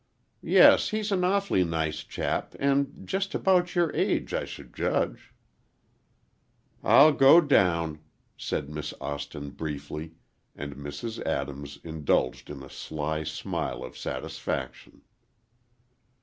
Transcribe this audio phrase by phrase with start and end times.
[0.41, 5.31] "Yes, he's an awfully nice chap and just about your age, I should judge."
[6.83, 7.99] "I'll go down,"
[8.35, 10.15] said Miss Austin, briefly,
[10.55, 11.23] and Mrs.
[11.23, 15.03] Adams indulged in a sly smile of satisfaction.